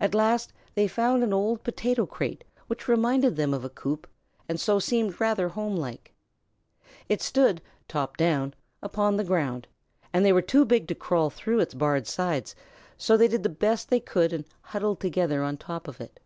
[0.00, 4.08] At last they found an old potato crate which reminded them of a coop
[4.48, 6.12] and so seemed rather homelike.
[7.08, 9.68] It stood, top down, upon the ground
[10.12, 12.56] and they were too big to crawl through its barred sides,
[12.96, 16.18] so they did the best they could and huddled together on top of it.